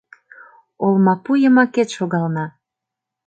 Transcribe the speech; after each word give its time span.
Олмапу 0.85 1.33
йымакет 1.41 1.89
шогална. 1.97 2.45